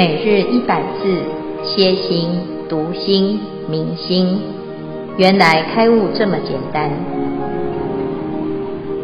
[0.00, 1.22] 每日一百字，
[1.62, 2.30] 歇心、
[2.70, 4.40] 读心、明心，
[5.18, 6.90] 原来开悟这么简单。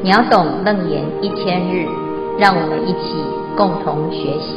[0.03, 1.85] 秒懂楞严一千日，
[2.39, 3.13] 让我们一起
[3.59, 4.57] 共同学习。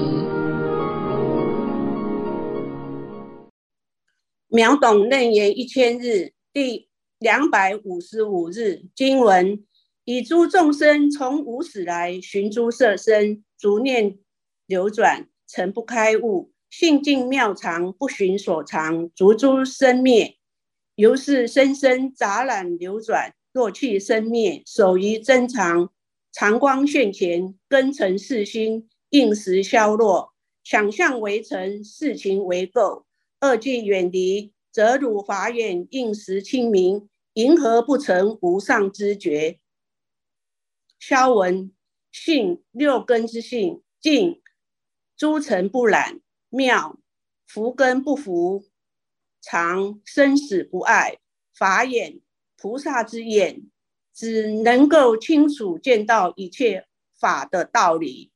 [4.47, 6.87] 秒懂楞严一千日第
[7.19, 9.61] 两百五十五日经文：
[10.05, 14.17] 以诸众生从无始来，寻诸色身，逐念
[14.65, 15.27] 流转。
[15.49, 20.37] 诚不开悟，性净妙常，不寻所藏，逐诸生灭，
[20.93, 25.89] 由是生生杂染流转，若去生灭，守于真藏，
[26.31, 33.05] 常光现前，根尘世心，应时消落，想象为尘，事情为垢，
[33.39, 39.59] 二际远离，则汝法眼应时清明，银河不成无上知觉。
[40.99, 41.71] 消文
[42.11, 44.39] 性六根之性净。
[45.19, 46.97] 诸尘不染，妙
[47.45, 48.63] 福根不伏，
[49.41, 51.17] 常生死不碍，
[51.53, 52.21] 法眼
[52.55, 53.63] 菩萨之眼，
[54.15, 56.85] 只能够清楚见到一切
[57.19, 58.31] 法的道理。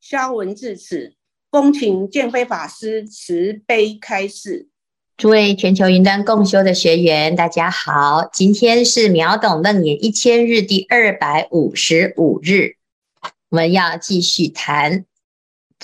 [0.00, 1.16] 消文至此，
[1.50, 4.68] 恭请建辉法师慈悲开示。
[5.16, 12.76] 诸位全球云端共修的学员，大家好，今天是秒懂楞严一千日第二百五十五日，
[13.48, 15.06] 我们要继续谈。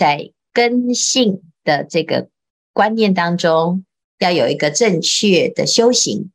[0.01, 2.31] 在根性的这个
[2.73, 3.85] 观念当中，
[4.19, 6.31] 要有一个正确的修行。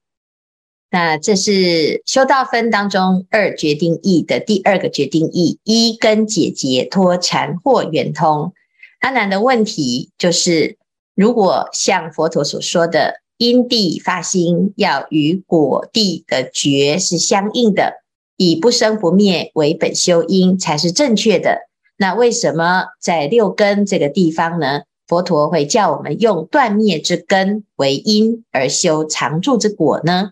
[0.91, 8.53] 那这是修道分当中二决定义的第二个决定义：一根解结，脱禅或圆通。
[8.99, 10.77] 阿难的问题就是：
[11.15, 18.03] 如果像佛陀所说的，因地发心要与果地的觉是相应的，
[18.37, 21.67] 以不生不灭为本修因，才是正确的。
[21.97, 24.83] 那为什么在六根这个地方呢？
[25.07, 30.31] 佛陀会叫我们用断灭之根为因而修常住之果呢？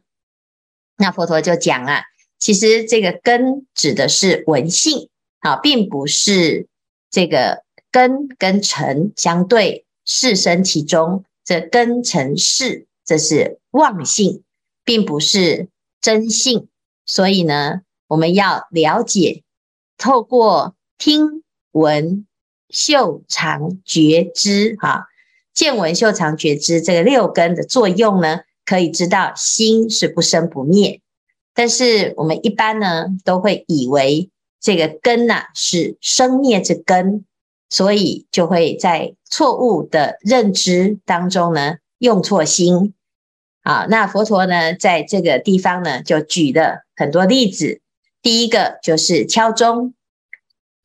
[0.97, 2.01] 那佛陀就讲啊，
[2.39, 5.09] 其实这个根指的是文性
[5.41, 6.65] 啊，并不是
[7.11, 14.41] 这个根跟尘相对，识生其中，这根尘是，这是妄性，
[14.83, 15.67] 并不是
[16.01, 16.67] 真性。
[17.05, 19.43] 所以呢，我们要了解，
[19.99, 21.42] 透过听。
[21.73, 22.25] 闻、
[22.69, 25.07] 嗅、尝、觉知，哈，
[25.53, 31.01] 见闻嗅尝觉知这个六根的作用呢，可以知道心是不生不灭。
[31.53, 37.25] 但是我们一般呢，都会以为这个根呐、是生灭之根，
[37.69, 42.93] 所以就会在错误的认知当中呢，用错心。
[43.61, 47.81] 啊，那佛陀呢，在这个地方呢，就举了很多例子。
[48.21, 49.93] 第一个就是敲钟。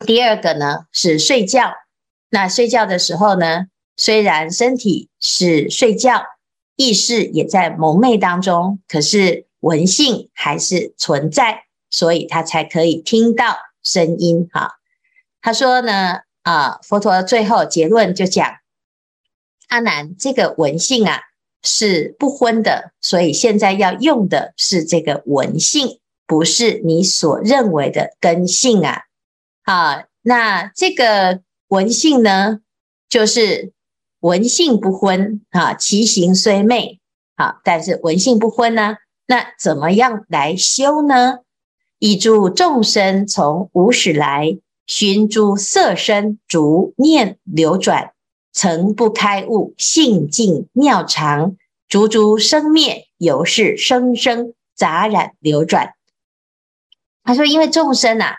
[0.06, 1.72] 第二个呢是睡觉，
[2.30, 3.66] 那睡觉的时候呢，
[3.96, 6.22] 虽然身体是睡觉，
[6.76, 14.48] 意识也在蒙昧当中，可是闻性还是存在，所以他才可以听到声音。
[14.52, 14.76] 哈，
[15.42, 18.48] 他说呢，啊，佛陀最后结论就讲，
[19.66, 21.20] 阿难，这个闻性啊
[21.64, 29.02] 是不昏的，所以现在要用的是这个闻性，不是你所认为的根性啊。
[29.68, 32.60] 啊，那这个文性呢，
[33.06, 33.74] 就是
[34.20, 37.00] 文性不昏啊，其行虽昧
[37.34, 38.96] 啊，但是文性不昏呢，
[39.26, 41.40] 那怎么样来修呢？
[41.98, 44.56] 以诸众生从无始来，
[44.86, 48.12] 寻诸色身，逐念流转，
[48.54, 51.58] 诚不开悟，性净妙常，
[51.88, 55.92] 逐诸生灭，由是生生杂染流转。
[57.22, 58.36] 他说，因为众生啊。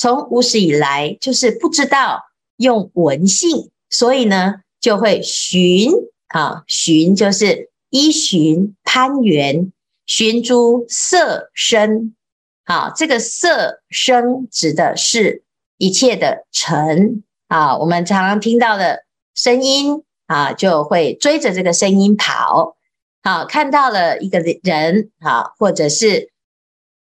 [0.00, 2.22] 从无始以来，就是不知道
[2.56, 5.90] 用闻性，所以呢，就会寻
[6.28, 9.72] 啊，寻就是依寻攀缘，
[10.06, 12.14] 寻诸色身。
[12.62, 15.42] 啊，这个色身指的是
[15.78, 17.76] 一切的尘啊。
[17.78, 19.00] 我们常常听到的
[19.34, 22.76] 声音啊，就会追着这个声音跑。
[23.24, 26.30] 好，看到了一个人啊，或者是。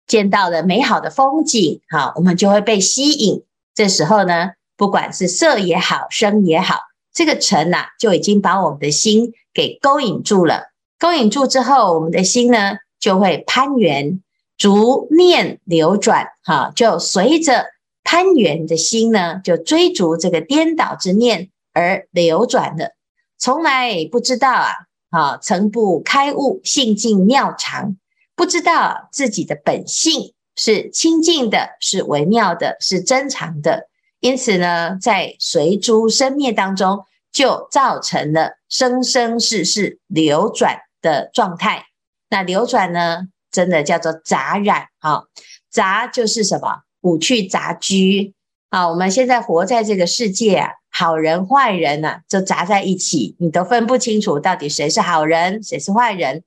[0.07, 3.43] 见到了美好的风景，好，我们就会被吸引。
[3.73, 6.79] 这时候呢，不管是色也好，声也好，
[7.13, 10.71] 这个尘呐，就已经把我们的心给勾引住了。
[10.99, 14.21] 勾引住之后，我们的心呢，就会攀缘，
[14.57, 17.65] 逐念流转，哈，就随着
[18.03, 22.91] 攀缘的心呢，就追逐这个颠倒之念而流转了。
[23.37, 24.71] 从来不知道啊，
[25.09, 27.97] 啊，诚不开悟，性净妙常。
[28.35, 33.87] 不知道自己的本性是清净的，是微妙的，是真常的，
[34.19, 41.85] 因此呢，在随诸生灭当中，就造成了生生世世流转的状态。
[42.29, 45.23] 那流转呢，真的叫做杂染啊，
[45.69, 46.81] 杂就是什么？
[47.01, 48.33] 五趣杂居
[48.69, 48.89] 啊。
[48.89, 56.43] 我们现在活在这个世界啊，好人坏人呐、啊，就杂在一起，你都分不清楚到底谁是好人，谁是坏人。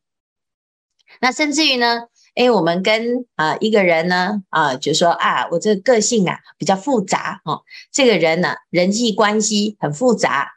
[1.20, 2.03] 那甚至于呢，
[2.37, 7.62] 诶，我们跟啊一个人呢啊，就说啊，我这个个性啊比较复杂哦，
[7.93, 10.49] 这个人呢人际关系很复杂，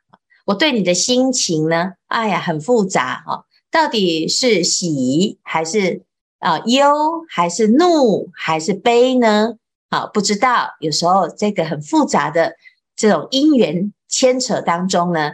[0.45, 6.03] 我对你的心情呢，哎呀很复杂哦，到底是喜还是
[6.37, 6.85] 啊忧
[7.29, 9.55] 还是怒还是悲呢？
[9.89, 12.53] 啊，不知道，有时候这个很复杂的
[12.95, 15.31] 这种因缘牵扯当中呢，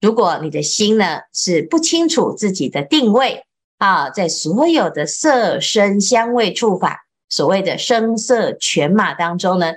[0.00, 3.44] 如果你的心呢是不清楚自己的定位。
[3.82, 9.72] 啊，在所有的色声香味触法，所谓的声色犬马当中呢，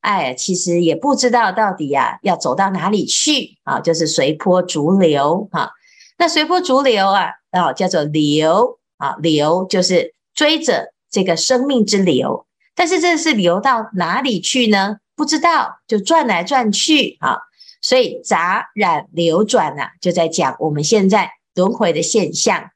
[0.00, 5.72] 哎，其实也不知道到底呀、啊、要走到哪里去啊，就是随波逐流哈。
[6.16, 14.96] 那随波逐流啊，啊叫做流啊，流就是追着这个生命之流，但是这是流到哪里去呢？
[15.14, 17.36] 不知道，就转来转去啊。
[17.82, 22.70] 所以杂染流转啊，就在讲我们现在轮回的现象。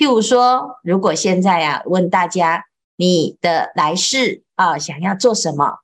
[0.00, 2.64] 譬如说，如果现在啊问大家
[2.96, 5.80] 你的来世啊想要做什么，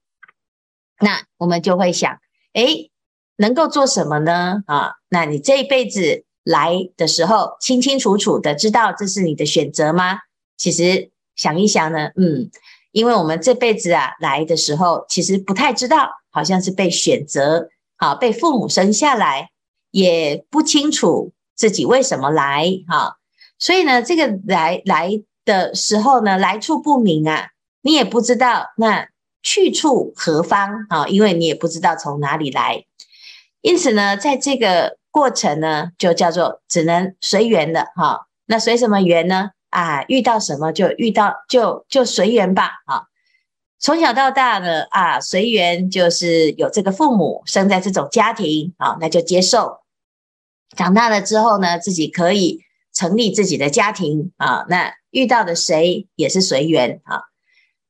[1.01, 2.19] 那我们就会想，
[2.55, 2.91] 诶，
[3.37, 4.63] 能够做什么呢？
[4.69, 10.21] 啊，那你这一辈子来的时候，清清楚楚的知道这是你的选择吗？
[10.57, 12.51] 其实想一想呢，嗯，
[12.93, 19.51] 因为我们这辈子啊来的时候，其实不太知道，好像是被选择，啊，被父母生下来，
[19.91, 23.19] 也不清楚自己为什么来，哈。
[23.59, 25.11] 所以呢，这个来来
[25.45, 27.49] 的时候呢，来处不明啊，
[27.81, 29.09] 你也不知道那
[29.43, 32.85] 去处何方啊，因为你也不知道从哪里来，
[33.63, 38.27] 因此呢，在这个过程呢，就叫做只能随缘了哈。
[38.45, 39.53] 那随什么缘呢？
[39.71, 43.05] 啊，遇到什么就遇到，就就随缘吧啊。
[43.79, 49.79] 从小到大呢，啊，随缘就是有这个父母生在这种家庭啊，那就接受。
[50.77, 52.66] 长大了之后呢，自己可以。
[52.97, 57.25] 成立自己的家庭啊，那遇到的谁也是随缘啊。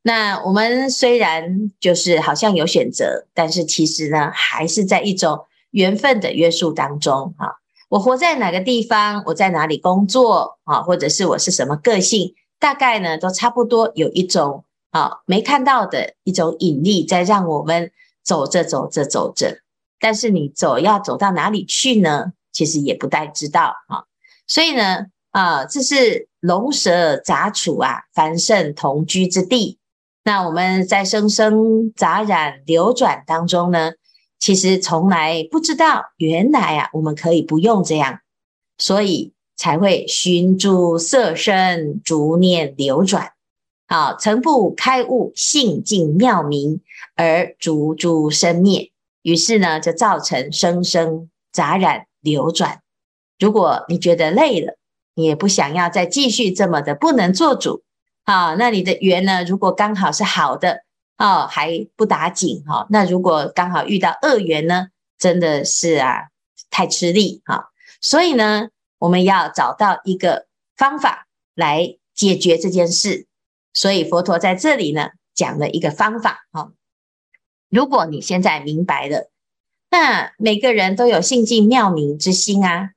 [0.03, 7.55] 那我们虽然就是好像有选择，但是其实呢，还是在一种缘分的约束当中啊。
[7.89, 17.93] 我活在哪个地方，我在哪里工作啊，或者是我是什么个性，大概呢都差不多有一种啊没看到的一种引力在让我们
[18.25, 19.61] 走着走着走着。
[20.01, 22.33] 但是你走要走到哪里去呢？
[22.51, 24.05] 其实也不太知道啊。
[24.47, 29.79] 所以呢，啊，这是龙蛇杂处啊，凡圣同居之地。
[30.25, 33.93] 那我们在生生杂染流转当中呢，
[34.39, 38.21] 其实从来不知道，原来啊，我们可以不用这样，
[38.79, 43.33] 所以才会寻诸色身，逐念流转。
[43.89, 46.81] 好，曾不开悟性净妙明，
[47.15, 48.91] 而逐诸生灭，
[49.23, 52.81] 于是呢，就造成生生杂染流转。
[53.39, 54.77] 如果你觉得累了，
[55.15, 57.83] 你也不想要再继续这么的不能做主，
[58.25, 59.45] 啊，那你的缘呢？
[59.45, 60.85] 如果刚好是好的，
[61.19, 62.87] 哦，还不打紧哈。
[62.91, 64.89] 那如果刚好遇到恶缘呢？
[65.19, 66.29] 真的是啊，
[66.69, 67.71] 太吃力哈。
[68.03, 73.27] 所以呢，我们要找到一个方法来解决这件事。
[73.73, 76.73] 所以佛陀在这里呢，讲了一个方法哈。
[77.71, 79.31] 如果你现在明白了，
[79.91, 82.91] 那每个人都有性净妙明之心啊。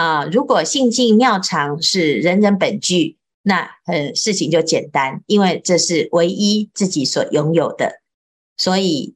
[0.00, 8.00] 啊，如果性净妙常是人人本具，那呃事情就简单，因为这是唯一自己所拥有的。
[8.56, 9.14] 所以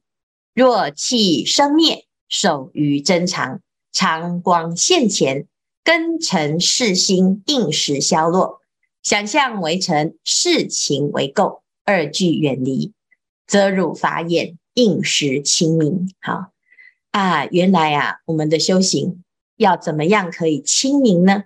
[0.53, 3.61] 若弃生灭，守于真常，
[3.91, 5.47] 常光现前，
[5.83, 8.61] 根尘世心应时消落，
[9.01, 12.93] 想象为尘，事情为垢，二俱远离，
[13.47, 16.13] 则汝法眼应时清明。
[16.21, 16.51] 好
[17.09, 19.23] 啊，原来啊，我们的修行。
[19.57, 21.43] 要怎么样可以清明呢？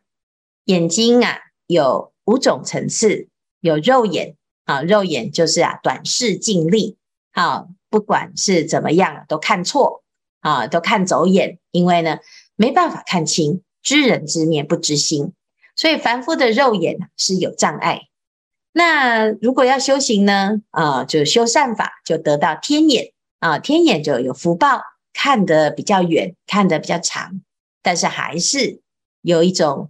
[0.66, 1.38] 眼睛啊，
[1.68, 3.28] 有五种层次，
[3.60, 4.36] 有肉眼
[4.66, 6.98] 啊，肉眼就是啊短视近利
[7.32, 10.04] 啊，不管是怎么样都看错
[10.42, 12.20] 啊，都看走眼，因为呢
[12.56, 15.34] 没办法看清，知人知面不知心，
[15.75, 18.04] 所以凡夫的肉眼是有障碍。
[18.72, 24.82] 那如果要修行呢，啊，就修善法，就得到天眼啊，天眼就有福报，
[25.13, 27.42] 看得比较远，看得比较长。
[27.89, 28.81] 但是还是
[29.24, 29.89] 有一种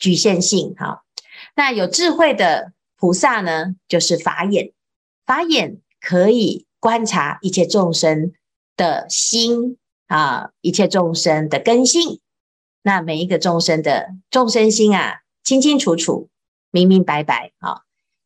[0.00, 1.04] 局限性哈。
[1.54, 4.72] 那有智慧的菩萨呢，就是法眼，
[5.24, 8.32] 法眼可以观察一切众生
[8.76, 9.78] 的心
[10.08, 12.18] 啊，一切众生的根性
[12.82, 16.28] 那每一个众生的众生心啊，清清楚楚、
[16.72, 17.82] 明明白白啊。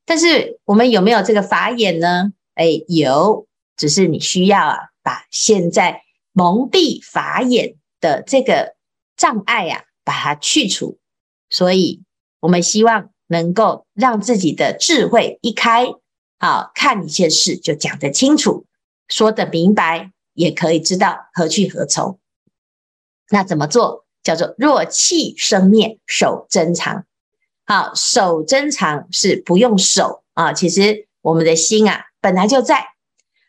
[0.06, 2.32] 但是我们有没有这个法眼呢？
[2.54, 6.00] 哎，有，只是你需要啊，把现在
[6.32, 8.74] 蒙蔽法眼的这个
[9.22, 10.98] 障碍啊，把它去除。
[11.48, 12.02] 所以，
[12.40, 15.86] 我们希望能够让自己的智慧一开，
[16.38, 18.66] 啊，看一切事就讲得清楚，
[19.06, 22.18] 说得明白，也可以知道何去何从。
[23.30, 24.04] 那怎么做？
[24.24, 27.04] 叫做若气生灭，守真常。
[27.64, 30.52] 好，守真常是不用守啊。
[30.52, 32.88] 其实我们的心啊，本来就在。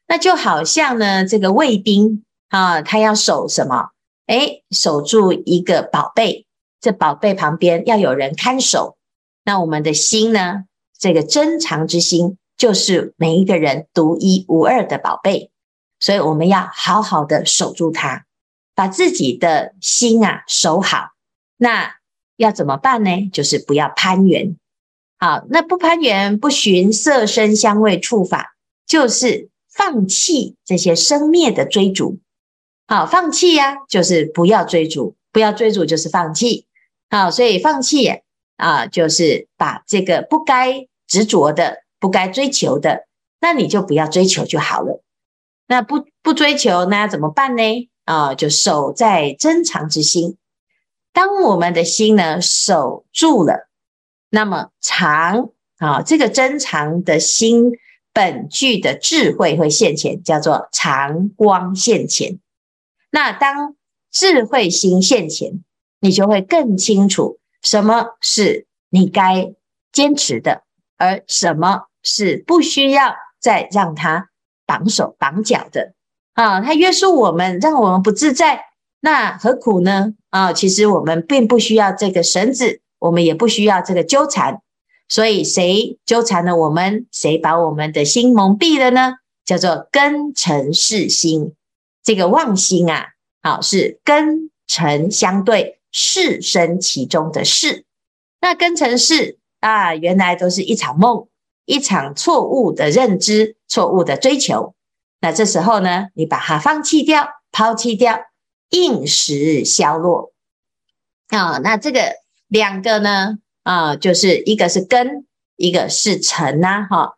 [0.06, 3.89] 那就好像呢，这个卫兵啊，他要守什么？
[4.27, 6.46] 诶，守住一个宝贝，
[6.80, 8.98] 这宝贝旁边要有人看守。
[9.44, 10.63] 那我们的心呢？
[10.98, 15.51] 这个珍藏之心，就是每一个人独一无二的宝贝。
[16.00, 18.25] 所以我们要好好的守住它，
[18.74, 21.10] 把自己的心啊守好。
[21.58, 21.96] 那
[22.38, 23.30] 要怎么办呢？
[23.32, 24.58] 就是不要攀缘。
[25.18, 32.20] 好，那不攀缘，不寻色声香味触法，就是放弃这些生灭的追逐。
[32.88, 36.68] 好，放弃呀、啊，就是不要追逐，不要追逐就是放弃。
[37.10, 38.22] 好，所以放弃
[38.58, 43.08] 啊，就是把这个不该执着的、不该追求的，
[43.40, 45.02] 那你就不要追求就好了。
[45.68, 47.90] 那不不追求，那怎么办呢？
[48.06, 50.38] 啊，就守在珍藏之心。
[51.13, 53.70] 当我们的心呢守住了，
[54.30, 57.72] 那么藏啊，这个珍藏的心
[58.12, 62.40] 本具的智慧会现前，叫做常光现前。
[63.15, 63.75] 那当
[64.12, 65.63] 智慧心现前，
[66.00, 69.53] 你就会更清楚什么是你该
[69.91, 70.63] 坚持的，
[70.98, 74.29] 而什么是不需要再让它
[74.65, 75.93] 绑手绑脚的
[76.34, 78.62] 啊，它约束我们，让我们不自在。
[79.00, 80.15] 那何苦呢？
[80.32, 84.62] 啊，其实我们并不需要这个绳子，我们也不需要这个纠缠。
[85.08, 87.05] 所以谁纠缠了我们？
[87.12, 89.17] 谁把我们的心蒙蔽了呢？
[89.46, 91.53] 叫做根尘识心。
[92.03, 93.07] 这个妄心啊，
[93.41, 97.86] 好，是根尘相对，识生其中的识。
[98.41, 101.27] 那根尘识啊，原来都是一场梦，
[101.65, 104.75] 一场错误的认知，错误的追求。
[105.22, 108.19] 那这时候呢，你把它放弃掉，抛弃掉。
[108.69, 110.33] 应时消落
[111.27, 112.15] 啊，那这个
[112.48, 117.13] 两个呢啊，就是一个是根，一个是尘呐，哈。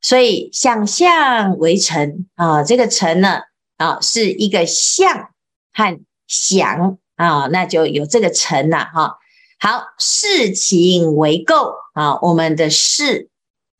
[0.00, 3.40] 所以想象为尘啊，这个尘呢
[3.80, 5.30] 啊，是一个相
[5.72, 9.18] 和想啊，那就有这个尘呐，哈。
[9.58, 13.30] 好，识情为构啊，我们的识，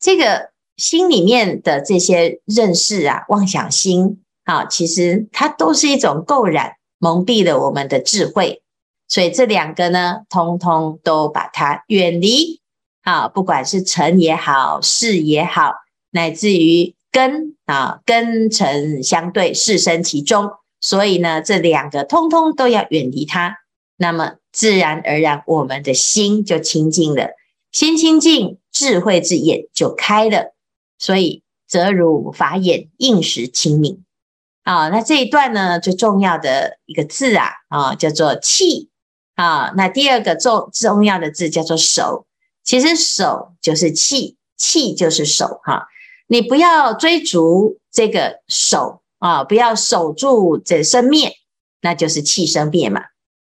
[0.01, 6.77] 这个心里面的这些认识啊，妄想心啊，其实它都是一种垢染。
[7.03, 8.63] 蒙蔽了我们的智慧，
[9.09, 12.61] 所以这两个呢，通通都把它远离。
[13.01, 15.73] 啊，不管是尘也好，识也好，
[16.11, 20.51] 乃至于根啊，根尘相对，识生其中。
[20.81, 23.59] 所以呢，这两个通通都要远离它。
[23.97, 27.31] 那么自然而然，我们的心就清净了。
[27.71, 30.55] 心清净，智慧之眼就开了。
[30.99, 34.05] 所以则如法眼，应时清明。
[34.63, 38.89] 啊，那这一段呢，最重要的一个字啊，啊，叫做气
[39.35, 39.73] 啊。
[39.77, 42.27] 那第二个重重要的字叫做手，
[42.65, 45.87] 其实手就是气，气就是手哈、
[46.33, 51.35] 你不要追逐这个守啊，不要守住这生灭，
[51.83, 53.03] 那就是气生灭嘛。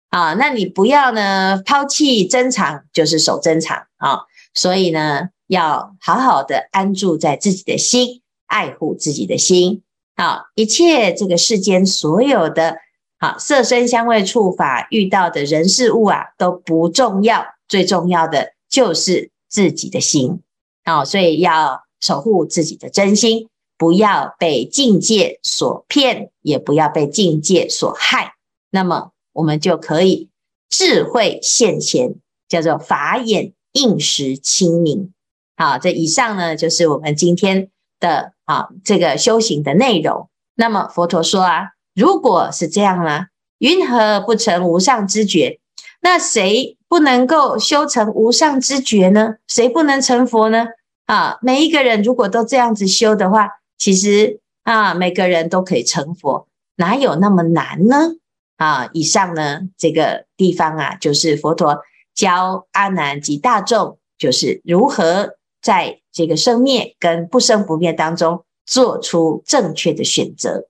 [0.09, 4.21] 啊，那你不要呢抛弃珍藏，就是守真常啊。
[4.53, 9.83] 所以呢，要好好的安住在自己的心，爱护自己的心。
[10.15, 12.77] 好，一切这个世间所有的
[13.19, 20.39] 好色声香味触法遇到的人事物啊，都不重要，最重要的就是自己的心。
[20.85, 28.33] 啊，所以要守护自己的真心，不要被境界所骗，也不要被境界所害。
[28.69, 30.29] 那么我们就可以
[30.69, 32.15] 智慧现前，
[32.47, 35.13] 叫做法眼应时清明。
[35.55, 38.33] 好，这以上呢，就是我们今天的。
[38.47, 40.29] 啊，这个修行的内容。
[40.55, 43.25] 那么佛陀说啊，如果是这样呢，
[43.57, 45.59] 云何不成无上之觉？
[45.99, 49.35] 那谁不能够修成无上之觉呢？
[49.49, 50.67] 谁不能成佛呢？
[51.07, 53.49] 啊，每一个人如果都这样子修的话，
[53.79, 58.11] 其实啊，每个人都可以成佛，哪有那么难呢？
[58.57, 61.79] 啊，以上呢这个地方啊，就是佛陀
[62.13, 65.99] 教阿难及大众，就是如何在。
[66.17, 70.67] 这个生灭跟不生不灭当中，做出正确的选择。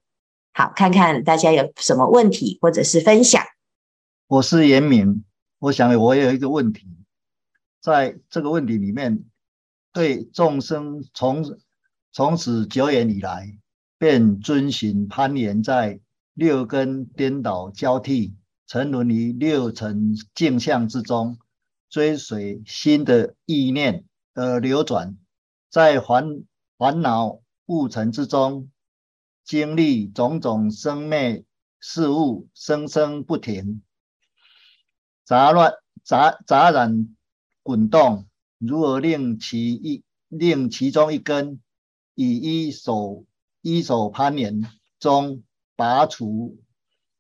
[0.52, 3.42] 好，看看大家有什么问题或者是分享。
[4.28, 5.24] 我是严敏，
[5.60, 6.86] 我想我有一个问题，
[7.82, 9.24] 在这个问题里面，
[9.98, 11.58] 对众生从
[12.12, 13.58] 从此久远以来，
[13.98, 16.00] 便遵循攀缘在
[16.36, 18.36] 六根颠倒交替，
[18.68, 21.40] 沉沦于六尘境相之中，
[21.90, 25.18] 追随心的意念而流转，
[25.72, 26.44] 在烦
[26.78, 28.70] 烦恼雾尘之中，
[29.44, 31.44] 经历种种生灭
[31.80, 33.82] 事物，生生不停。
[35.26, 35.74] 杂乱
[36.04, 37.16] 杂杂染
[37.64, 38.27] 滚动，
[38.58, 41.62] 如何令其一令其中一根
[42.16, 43.26] 以一手
[43.62, 44.62] 一手攀岩
[45.00, 45.44] 中
[45.76, 46.58] 拔除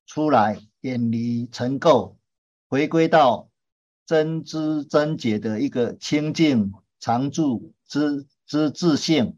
[0.05, 2.15] 出来，远离尘垢，
[2.67, 3.49] 回归到
[4.05, 9.37] 真知真解的一个清净常住之之自性。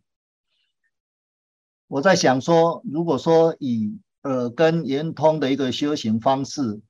[1.87, 6.81] 我在想说，如果说以耳根圆通的一个修行方式。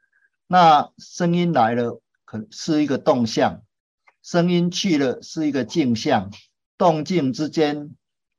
[0.51, 3.61] 那声音来了，可是一个动向；
[4.21, 6.31] 声音去了，是一个静相。
[6.77, 7.95] 动静之间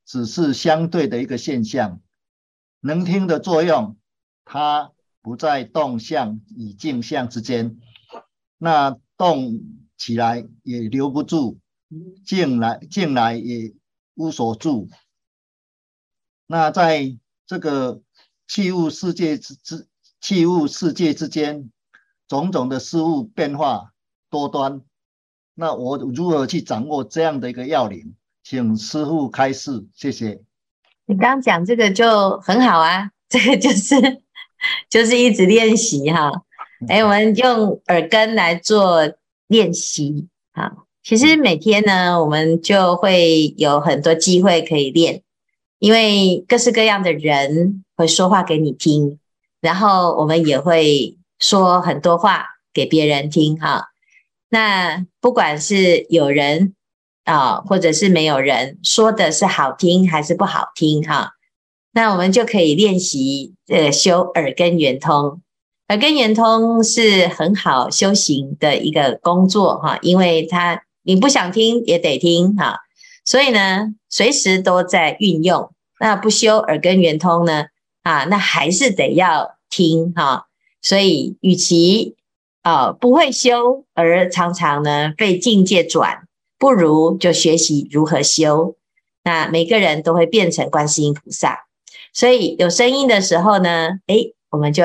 [0.07, 2.01] 只是相对的一个现象。
[2.81, 3.97] 能听的作用，
[4.45, 7.79] 它不在动相与静相之间。
[8.59, 9.61] 那动
[9.97, 11.59] 起来也留不住，
[12.25, 13.75] 静来静来也
[14.15, 14.89] 无所住。
[16.47, 18.03] 那在这个
[18.47, 19.89] 器物世界之之
[20.21, 21.71] 器物世界之间。
[22.29, 23.93] 种种的事物变化
[24.29, 24.83] 多端，
[25.54, 28.14] 那我如何去掌握这样的一个要领？
[28.42, 30.40] 请师傅开示，谢谢。
[31.07, 33.95] 你刚讲这个就很好啊， 这个就是
[34.88, 36.30] 就是一直练习哈。
[36.88, 39.12] 哎，我们用耳根来做
[39.49, 40.73] 练习啊。
[41.02, 45.23] 其实每天呢，我们就会有很多机会可以练，
[45.78, 49.19] 因为各式各样的人会说话给你听，
[49.60, 51.17] 然后我们也会。
[51.43, 53.90] 说很多话给别人听哈，
[54.50, 56.75] 那不管是有人
[57.25, 61.32] 啊，或者是没有人说的是好听还是不好听哈，
[61.93, 65.41] 那我们就可以练习呃修耳根圆通。
[65.89, 72.80] 耳根圆通是很好修行的一个工作哈，因为他你不想听也得听哈，
[73.25, 75.73] 所以呢随时都在运用。
[76.00, 77.67] 那不修耳根圆通呢
[78.02, 80.47] 啊，那还是得要听哈。
[80.82, 82.17] 所以，与其、
[82.63, 86.27] 呃、不会修而常常呢被境界转，
[86.59, 88.77] 不如就学习如何修。
[89.25, 91.67] 那每个人都会变成观世音菩萨。
[92.13, 94.85] 所以有声音的时候呢，诶，我们就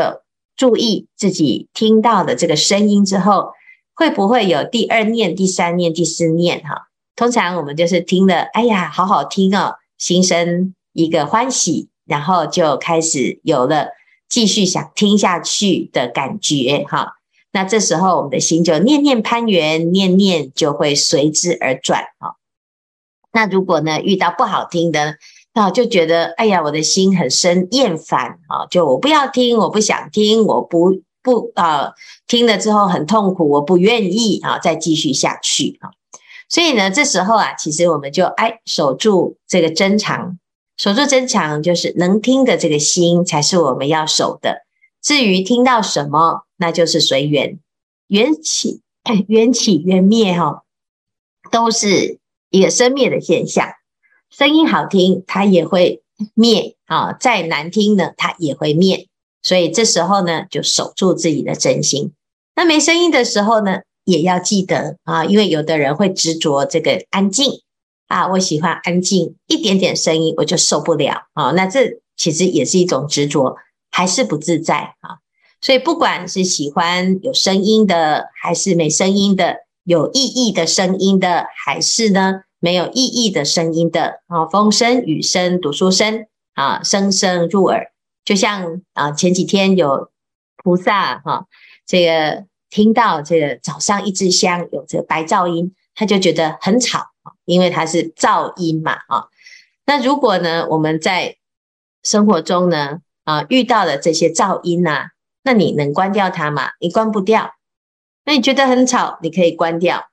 [0.56, 3.54] 注意自己听到的这个声音之后，
[3.94, 6.62] 会不会有第二念、第三念、第四念？
[6.62, 13.90] 哈，通常我们就是听了，哎呀，好好听哦，心生一个欢喜，然后就开始有了。
[14.28, 17.14] 继续想听下去的感觉哈，
[17.56, 22.36] 那这时候我们的心就念念攀缘，念念就会随之而转哈。
[23.32, 25.16] 那如果呢遇到不好听的，
[25.54, 31.94] 那就觉得哎呀，我的心很生厌烦啊，就我不要听，我不想听，我不不啊
[32.28, 35.92] 听了之后很痛苦，我不愿意啊再继续下去啊。
[36.50, 40.38] 所以呢，这时候啊，其实我们就哎守住这个真常。
[40.78, 44.65] 守住真常，就是能听的这个心，才是我们要守的。
[45.06, 47.60] 至于听到什么，那就是随缘，
[48.08, 48.82] 缘起
[49.30, 50.64] 缘起缘灭，哈，
[51.52, 52.18] 都是
[52.50, 53.68] 一个生灭的现象。
[54.32, 56.02] 声音好听，它也会
[56.34, 59.08] 灭啊；再难听呢，它也会灭。
[59.44, 62.14] 所以这时候呢，就守住自己的真心。
[62.56, 67.62] 那没声音的时候呢，也要记得啊，因为有的人会执着这个安静。
[68.08, 71.52] 啊，我喜欢安静，一点点声音我就受不了啊。
[71.52, 73.56] 那这其实也是一种执着，
[73.96, 75.24] 还是不自在啊。
[75.62, 87.94] 所以不管是喜欢有声音的，还是没声音的，有意义的声音的，还是呢没有意义的声音的啊，风声、雨声、读书声啊，声声入耳。
[88.26, 90.12] 就像啊，前几天有
[90.58, 91.46] 菩萨哈，
[91.88, 97.32] 这个听到这个早上一支香有这个白噪音，他就觉得很吵啊。
[97.46, 99.30] 因为它是噪音嘛，啊，
[99.86, 101.38] 那如果呢，我们在
[102.04, 105.10] 生活中呢，啊，遇到了这些噪音呐，
[105.44, 106.70] 那你能关掉它吗？
[106.80, 107.52] 你关不掉。
[108.24, 110.06] 那你觉得很吵，你可以关掉。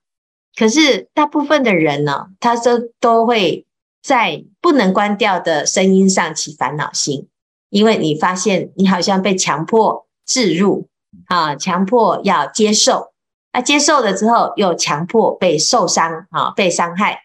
[0.59, 3.64] 可是大部分的人呢，他都都会
[4.03, 7.29] 在不能关掉的声音上起烦恼心，
[7.70, 10.88] 因为你发现你好像被强迫置入
[11.27, 13.12] 啊，强迫要接受。
[13.55, 17.22] 那、接受了之后，又强迫被受伤啊，被伤害，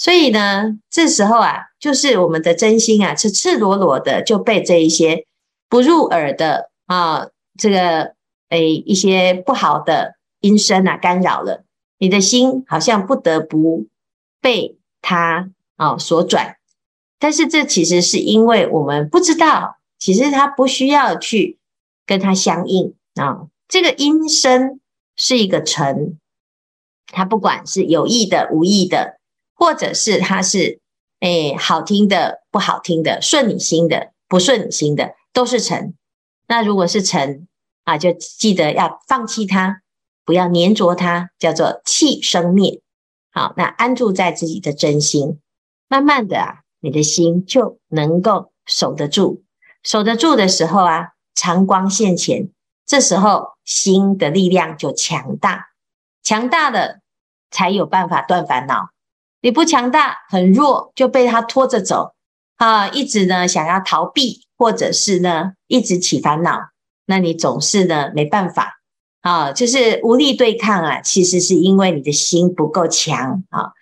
[0.00, 5.26] 所以呢，这时候啊，就是我们的真心啊，是赤裸裸的就被这一些
[5.68, 8.14] 不入耳的啊，这个
[8.48, 11.66] 诶一些不好的音声啊干扰了，
[11.98, 13.88] 你的心好像不得不
[14.40, 16.56] 被它啊所转。
[17.18, 21.58] 但是这其实是因为我们不知道，其实它不需要去
[22.06, 23.48] 跟它相应啊。
[23.68, 24.80] 这个音声
[25.14, 26.18] 是一个尘，
[27.08, 29.19] 它不管是有意的、无意的，
[29.60, 30.80] 或者是它是
[31.20, 35.94] 诶好听的、不好听的、顺你心的、不顺你心的，都是尘。
[36.48, 37.46] 那如果是尘
[37.84, 39.82] 啊，就记得要放弃它，
[40.24, 42.80] 不要粘着它，叫做气生灭。
[43.30, 45.38] 好，那安住在自己的真心，
[45.88, 46.60] 慢慢的啊。
[46.80, 49.42] 你的心就能够守得住，
[49.82, 52.48] 守得住的时候啊，常光现前，
[52.86, 55.66] 这时候心的力量就强大，
[56.22, 57.02] 强大的
[57.50, 58.88] 才有办法断烦恼。
[59.42, 62.12] 你不强大，很弱，就被他拖着走
[62.56, 66.58] 啊，一直呢想要逃避，或者是呢一直起烦恼，
[67.06, 68.80] 那你总是呢没办法
[69.22, 71.00] 啊，就是无力对抗啊。
[71.00, 73.72] 其实是因为你的心不够强啊。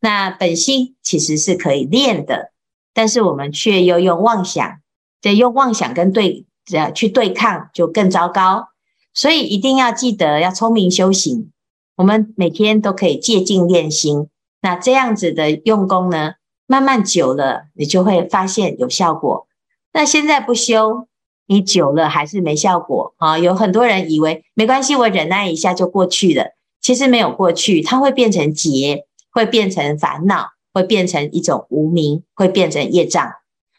[0.00, 2.52] 那本心其实是可以练的，
[2.92, 4.78] 但是我们却又用妄想，
[5.22, 8.68] 对，用妄想跟对呃去对抗，就更糟糕。
[9.14, 11.50] 所以一定要记得要聪明修行。
[11.96, 14.28] 我们每天都可以借镜练心，
[14.66, 16.32] 那这样子的用功呢，
[16.66, 19.46] 慢慢久了，你就会发现有效果。
[19.92, 21.06] 那现在不修，
[21.46, 23.38] 你久了还是没效果啊。
[23.38, 29.04] 有很多人以为没关系，我忍耐一下就过去了，其实没有过去，它会变成结。
[29.30, 33.32] 会变成烦恼，会变成一种无明，会变成业障。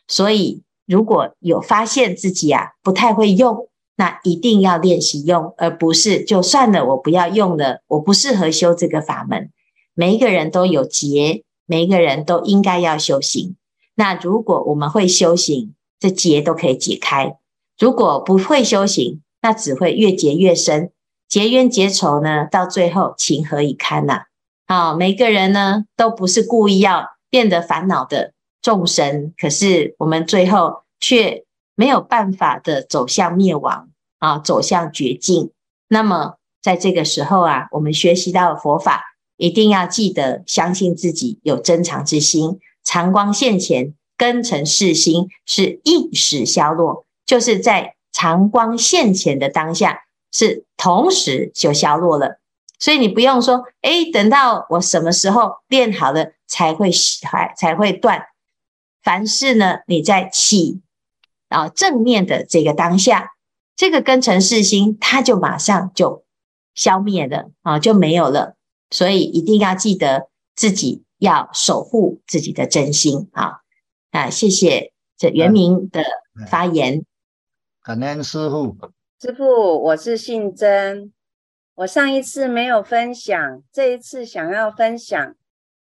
[0.07, 9.49] 所以，如果有发现自己啊不太会用，那一定要练习用，而不是就算了，我不要用了，我不适合修这个法门。
[9.99, 13.55] 每一个人都有结，每一个人都应该要修行。
[13.95, 17.39] 那如果我们会修行，这结都可以解开；
[17.79, 20.91] 如果不会修行，那只会越结越深，
[21.27, 24.25] 结冤结仇呢，到最后情何以堪呐、
[24.67, 24.91] 啊？
[24.91, 35.49] 好，每个人呢都不是故意要变得烦恼的众生，可是我们最后却没有办法的走向灭亡啊，走向绝境。
[35.87, 39.03] 那么在这个时候啊，我们学习到佛法，
[39.37, 52.39] 一定要记得相信自己有真常之心，常光现前，根尘世心是一时消落，就是在常光现前的当下，是同时就消落了。
[52.79, 56.91] 所以你不用说，诶，等到我什么时候练好了才会
[57.23, 58.23] 还才会断。
[59.01, 60.81] 凡事呢，你在起
[61.49, 63.31] 啊正念的这个当下，
[63.75, 66.25] 这个根尘世心，它就马上就
[66.75, 68.56] 消灭了啊，就没有了。
[68.89, 73.61] 所以一定要记得自己要守护自己的真心啊！
[74.11, 76.03] 啊，谢谢这袁明的
[76.49, 77.05] 发言。
[77.83, 78.77] 感恩师傅，
[79.19, 81.11] 师傅，我是姓曾。
[81.75, 85.35] 我上一次没有分享，这一次想要分享，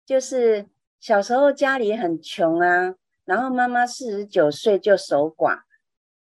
[0.04, 0.66] 就是
[1.00, 5.60] 小时候家里很穷啊，然后妈妈四十九岁就守寡，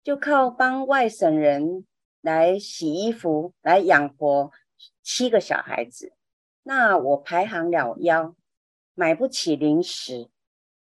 [0.02, 1.84] 就靠帮外省人
[2.22, 4.50] 来洗衣服来养活
[5.02, 6.12] 七个小孩子。
[6.62, 8.36] 那我排行老幺，
[8.94, 10.28] 买不起零食。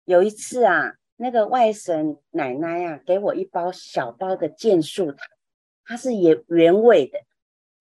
[0.05, 5.27] 有一次啊，那个外甥奶奶啊，给我一包小包的健树糖，
[5.85, 7.19] 它是原原味的。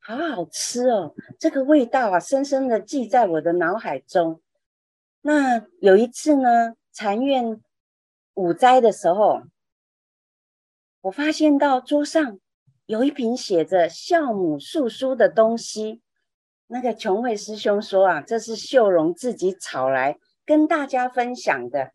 [0.01, 4.42] 好好吃哦，这个味道啊，深深的记在我的脑海中。
[5.22, 7.61] 那有一次呢，禅院
[8.35, 9.42] 午斋的时候，
[11.01, 12.38] 我发现到桌上
[12.87, 16.03] 有一瓶写着“孝母素书”的东西。
[16.68, 21.92] 那个琼慧师兄说啊，这是秀荣自己炒来跟大家分享的。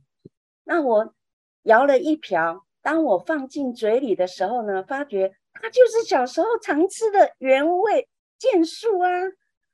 [0.66, 1.16] 那我
[1.62, 5.34] 摇了一瓢，当我放进嘴里的时候呢，发觉。
[5.56, 8.10] 它就是小时候常吃的原味
[8.40, 9.08] 健树啊，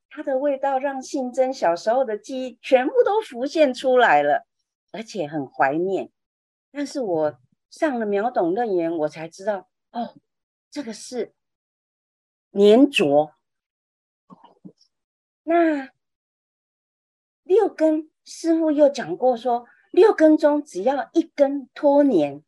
[0.10, 4.46] 它的味道让信真小时候的记忆全部都浮现出来了，
[4.92, 6.12] 而且很怀念。
[6.70, 10.16] 但是我上了秒懂楞严，我才知道哦，
[10.70, 11.34] 这个是
[12.52, 13.32] 粘着。
[15.50, 15.90] 那
[17.42, 22.44] 六根师父又讲过说，六根中只要一根脱粘，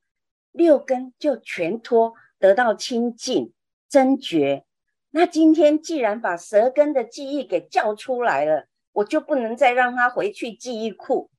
[0.52, 2.14] 六根就全脱。
[2.38, 3.54] 得到清净
[3.88, 4.66] 真觉，
[5.10, 11.30] 那今天既然把舌根的记忆给叫出来了，我就不能再让他回去记忆库。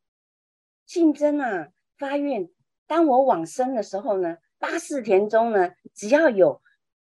[0.86, 2.48] 信真啊，发愿，
[2.88, 6.60] 当我往生的时候呢，八四田中呢，只要有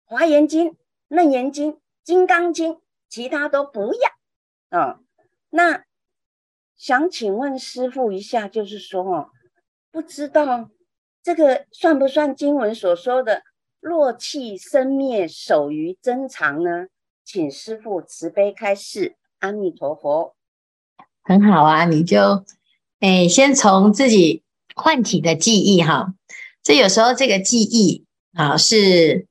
[0.06, 0.76] 华严经、
[1.08, 4.10] 楞严经、金刚经，其他都不要
[4.80, 5.00] 啊、
[5.52, 5.84] 那
[6.76, 9.30] 想请问师傅一下，就是说哦，
[9.92, 10.72] 不知道
[11.22, 13.44] 这个算不算经文所说的？
[13.80, 16.88] 若气生灭，守于真常呢？
[17.24, 19.16] 请师傅慈悲开示。
[19.40, 20.36] 阿弥陀佛。
[21.22, 22.44] 很好啊，你就
[23.00, 24.42] 诶，先从自己
[24.74, 26.16] 唤起的记忆哈。
[26.64, 29.28] 这有时候这个记忆啊是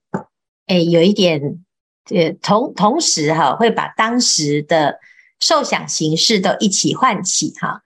[0.67, 1.65] 诶有一点，
[2.05, 5.01] 这同同时哈会把当时的
[5.43, 7.83] 受想行识都一起唤起哈。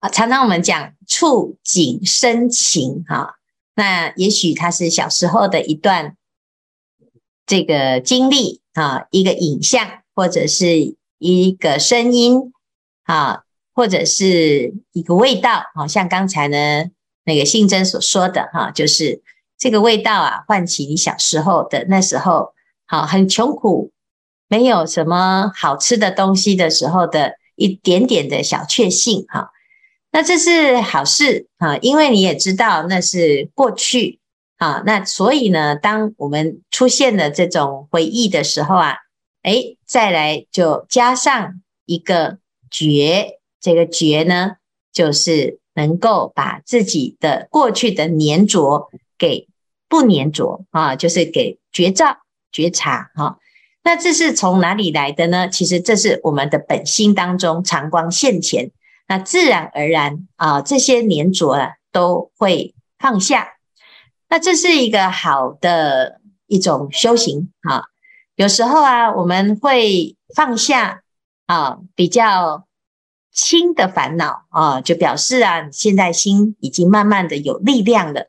[0.00, 3.36] 啊，常常我们讲触景生情哈，
[3.74, 6.16] 那也许它是小时候的一段
[7.46, 12.52] 这个经历啊，一个影像或者是一个声音
[13.04, 13.42] 啊，
[13.74, 16.84] 或者是一个味道，好像刚才呢
[17.24, 19.22] 那个信真所说的哈，就是
[19.58, 22.54] 这个味道啊，唤起你小时候的那时候，
[22.86, 23.90] 好很穷苦，
[24.48, 29.50] 没有什么好吃的东西的时候的一点点的小确幸哈。
[30.10, 34.20] 那这是好事啊，因为你也知道那是过去
[34.56, 38.96] 啊，那所以呢，当我们出现了这种回忆的时候啊，
[39.42, 42.38] 诶，再来就加上一个
[42.70, 44.56] 觉，这个觉呢，
[44.92, 49.46] 就是能够把自己的过去的粘着给
[49.88, 52.16] 不粘着啊，就是给觉照、
[52.50, 53.38] 觉察哈。
[53.88, 55.48] 那这是从哪里来的呢？
[55.48, 58.70] 其实这是我们的本心当中常光现前。
[59.06, 63.54] 那自然而然啊，这些粘着啊都会放下。
[64.28, 67.84] 那这是一个好的一种修行啊。
[68.36, 71.00] 有时候啊，我们会放下
[71.46, 72.66] 啊比较
[73.32, 78.28] 轻的烦恼啊，就表示啊，你现在心已经慢慢的有力量了。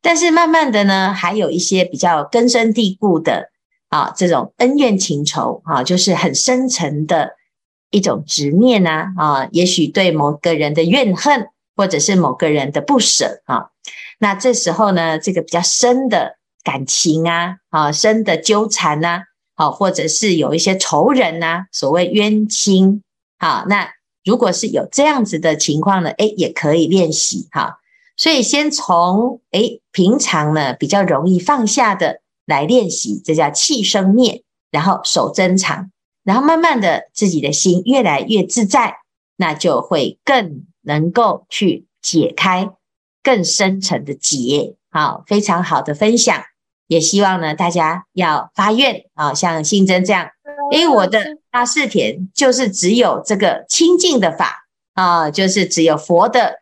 [0.00, 3.50] 但是慢慢的呢，还有一些比较根深蒂固的
[3.92, 7.36] 啊这种恩怨情仇啊，就是很深沉的。
[7.94, 13.68] 一种执念啊，啊，也许对某个人的怨恨，或者是某个人的不舍啊，
[14.18, 19.24] 那这时候呢，这个比较深的感情啊，啊，深的纠缠呐，
[19.56, 23.02] 啊，或者是有一些仇人呐、啊，所谓冤亲，
[23.38, 23.86] 好，那
[24.24, 27.76] 如果是有这样子的情况呢，诶，也可以练习哈。
[28.16, 35.90] 所以先从诶平常呢比较容易放下的来练习，这叫气生灭，然后守真常。
[36.24, 38.98] 然后慢慢的，自己的心越来越自在，
[39.36, 42.70] 那就会更能够去解开
[43.22, 44.76] 更深层的结。
[44.90, 46.40] 好，非常好的分享，
[46.86, 50.28] 也希望呢大家要发愿啊，像信真这样，
[50.70, 56.60] 因为我的大士田就是只有这个清净的法啊，就是只有佛的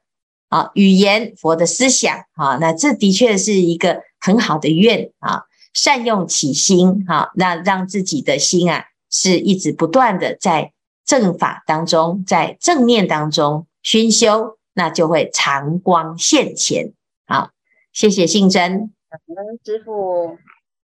[0.49, 5.43] 啊语言、佛的思想啊，那这的确是一个很好的愿啊，
[5.75, 8.87] 善用起心哈，那让自己的心啊。
[9.13, 10.73] 是一直不断的在
[11.05, 16.93] 正法当中，在正念当中熏修，那就会长光现前。
[17.27, 17.51] 好，
[17.93, 20.39] 谢谢信真，感恩师父。